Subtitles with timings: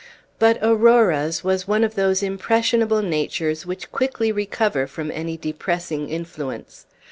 [0.39, 6.87] But Aurora's was one of those impressionable natures which quickly recover from any depressing influence.